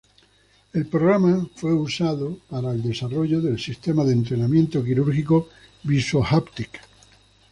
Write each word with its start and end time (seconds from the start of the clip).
El 0.73 0.87
programa 0.87 1.47
fue 1.57 1.75
usado 1.75 2.39
para 2.49 2.71
el 2.71 2.81
desarrollo 2.81 3.39
de 3.39 3.51
el 3.51 3.59
sistema 3.59 4.03
de 4.03 4.13
entrenamiento 4.13 4.83
quirúrgico 4.83 5.49
visuo-haptic. 5.83 6.81